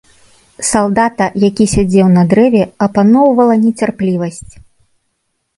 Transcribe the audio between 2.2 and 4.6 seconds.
дрэве, апаноўвала нецярплівасць.